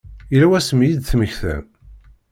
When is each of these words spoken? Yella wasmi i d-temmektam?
Yella 0.31 0.47
wasmi 0.49 0.83
i 0.87 0.95
d-temmektam? 0.97 1.65